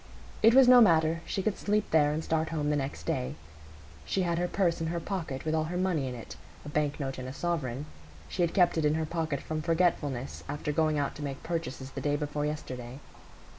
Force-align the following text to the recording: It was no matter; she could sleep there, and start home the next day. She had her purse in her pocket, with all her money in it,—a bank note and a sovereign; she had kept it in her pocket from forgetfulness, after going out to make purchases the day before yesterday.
It 0.41 0.55
was 0.55 0.67
no 0.67 0.81
matter; 0.81 1.21
she 1.27 1.43
could 1.43 1.59
sleep 1.59 1.91
there, 1.91 2.11
and 2.11 2.23
start 2.23 2.49
home 2.49 2.71
the 2.71 2.75
next 2.75 3.03
day. 3.05 3.35
She 4.03 4.23
had 4.23 4.39
her 4.39 4.47
purse 4.47 4.81
in 4.81 4.87
her 4.87 4.99
pocket, 4.99 5.45
with 5.45 5.53
all 5.53 5.65
her 5.65 5.77
money 5.77 6.07
in 6.07 6.15
it,—a 6.15 6.69
bank 6.69 6.99
note 6.99 7.19
and 7.19 7.27
a 7.27 7.33
sovereign; 7.33 7.85
she 8.27 8.41
had 8.41 8.55
kept 8.55 8.79
it 8.79 8.83
in 8.85 8.95
her 8.95 9.05
pocket 9.05 9.41
from 9.41 9.61
forgetfulness, 9.61 10.43
after 10.49 10.71
going 10.71 10.97
out 10.97 11.13
to 11.17 11.23
make 11.23 11.43
purchases 11.43 11.91
the 11.91 12.01
day 12.01 12.15
before 12.15 12.47
yesterday. 12.47 12.99